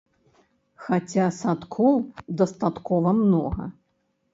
[0.85, 2.03] Хаця садкоў
[2.43, 3.75] дастаткова многа.